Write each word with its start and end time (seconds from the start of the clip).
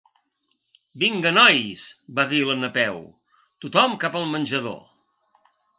Vinga 1.03 1.33
nois 1.35 1.83
—va 1.97 2.27
dir 2.33 2.41
la 2.49 2.57
Napeu—, 2.65 2.99
tothom 3.67 3.99
cap 4.07 4.19
al 4.23 4.31
menjador. 4.35 4.83